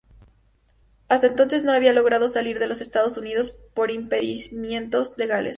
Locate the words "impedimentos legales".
3.91-5.49